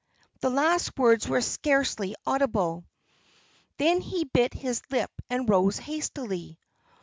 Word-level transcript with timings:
The 0.39 0.49
last 0.49 0.97
words 0.97 1.27
were 1.29 1.41
scarcely 1.41 2.15
audible. 2.25 2.85
Then 3.77 4.01
he 4.01 4.23
bit 4.23 4.51
his 4.55 4.81
lip, 4.89 5.11
and 5.29 5.47
rose 5.47 5.77
hastily. 5.77 6.57